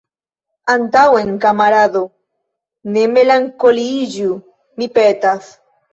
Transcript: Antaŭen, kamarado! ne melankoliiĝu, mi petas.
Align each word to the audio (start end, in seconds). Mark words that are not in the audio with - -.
Antaŭen, 0.75 1.27
kamarado! 1.43 2.01
ne 2.95 3.03
melankoliiĝu, 3.19 4.33
mi 4.81 4.93
petas. 4.97 5.55